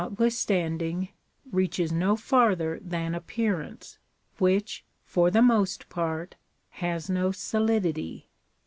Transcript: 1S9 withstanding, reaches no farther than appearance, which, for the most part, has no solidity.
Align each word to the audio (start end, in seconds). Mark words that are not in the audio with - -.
1S9 0.01 0.17
withstanding, 0.17 1.09
reaches 1.51 1.91
no 1.91 2.15
farther 2.15 2.79
than 2.81 3.13
appearance, 3.13 3.99
which, 4.39 4.83
for 5.05 5.29
the 5.29 5.43
most 5.43 5.89
part, 5.89 6.33
has 6.71 7.07
no 7.07 7.31
solidity. 7.31 8.27